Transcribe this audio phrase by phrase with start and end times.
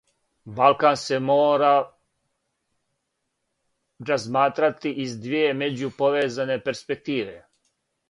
[0.59, 1.73] Балкан се мора
[4.11, 7.43] разматрати из две међуповезане перспективе.